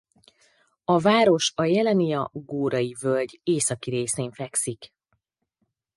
A 0.83 0.99
város 0.99 1.51
a 1.55 1.63
jelenia-górai 1.63 2.95
völgy 3.01 3.39
északi 3.43 3.89
részén 3.89 4.31
fekszik. 4.31 4.93